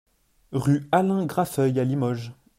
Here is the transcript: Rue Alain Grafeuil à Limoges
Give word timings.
Rue 0.51 0.89
Alain 0.91 1.27
Grafeuil 1.27 1.79
à 1.79 1.83
Limoges 1.83 2.31